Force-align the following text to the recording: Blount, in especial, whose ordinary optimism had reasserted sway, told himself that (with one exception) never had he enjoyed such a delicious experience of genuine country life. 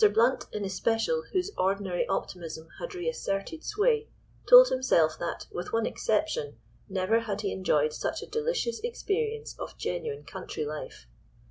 Blount, 0.15 0.45
in 0.51 0.65
especial, 0.65 1.21
whose 1.31 1.51
ordinary 1.59 2.07
optimism 2.09 2.69
had 2.79 2.95
reasserted 2.95 3.63
sway, 3.63 4.07
told 4.49 4.69
himself 4.69 5.15
that 5.19 5.45
(with 5.51 5.71
one 5.71 5.85
exception) 5.85 6.57
never 6.89 7.19
had 7.19 7.41
he 7.41 7.51
enjoyed 7.51 7.93
such 7.93 8.23
a 8.23 8.27
delicious 8.27 8.79
experience 8.79 9.55
of 9.59 9.77
genuine 9.77 10.23
country 10.23 10.65
life. 10.65 11.05